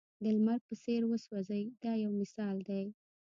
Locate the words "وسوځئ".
1.07-1.63